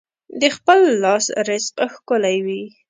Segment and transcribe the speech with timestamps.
[0.41, 2.61] د خپل لاس رزق ښکلی وي.